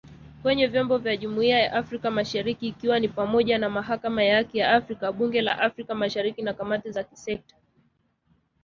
Kwenye 0.43 0.67
vyombo 0.67 0.97
vya 0.97 1.17
Jumuiya 1.17 1.59
ya 1.59 1.73
Afrika 1.73 2.11
Mashariki 2.11 2.67
ikiwa 2.67 2.99
ni 2.99 3.07
pamoja 3.07 3.57
na 3.57 3.69
Mahakama 3.69 4.23
ya 4.23 4.35
Haki 4.35 4.57
ya 4.57 4.71
Afrika, 4.73 5.11
Bunge 5.11 5.41
la 5.41 5.59
Afrika 5.59 5.95
Mashariki 5.95 6.41
na 6.41 6.53
kamati 6.53 6.91
za 6.91 7.03
kisekta. 7.03 7.55